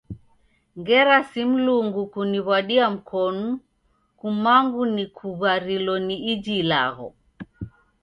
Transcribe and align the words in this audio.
Ngera 0.79 1.15
si 1.29 1.41
Mlungu 1.51 2.01
kuniw'wadia 2.13 2.85
mkonu, 2.95 3.49
kumangu 4.19 4.81
nikuw'arilo 4.95 5.95
ni 6.05 6.15
iji 6.31 6.53
ilagho. 6.61 7.07